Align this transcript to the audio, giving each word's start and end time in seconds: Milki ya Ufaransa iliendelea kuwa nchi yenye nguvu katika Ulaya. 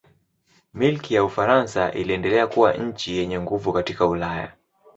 Milki 0.73 1.13
ya 1.15 1.23
Ufaransa 1.23 1.91
iliendelea 1.91 2.47
kuwa 2.47 2.73
nchi 2.73 3.17
yenye 3.17 3.39
nguvu 3.39 3.73
katika 3.73 4.07
Ulaya. 4.07 4.53